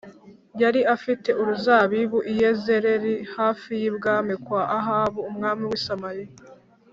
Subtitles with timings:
[0.61, 6.33] yari afite uruzabibu i Yezerēli hafi y’ibwami kwa Ahabu umwami w’i Samariya